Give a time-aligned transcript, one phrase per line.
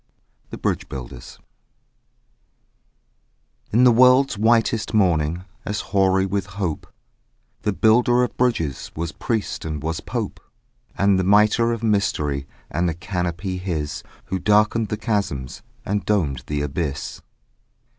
[0.49, 1.37] THE BRIDGE BUILDERS
[3.71, 6.91] In the world's whitest morning As hoary with hope,
[7.61, 10.39] The Builder of Bridges Was priest and was pope:
[10.97, 16.45] And the mitre of mystery And the canopy his, Who darkened the chasms And domed
[16.47, 17.21] the abyss.